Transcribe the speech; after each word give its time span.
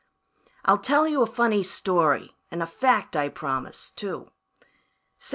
"I'll 0.65 0.79
tell 0.79 1.07
you 1.07 1.21
a 1.21 1.27
funny 1.27 1.61
story, 1.61 2.35
and 2.49 2.63
a 2.63 2.65
fact, 2.65 3.15
I 3.15 3.29
promise, 3.29 3.91
too. 3.91 4.31
Say! 5.19 5.29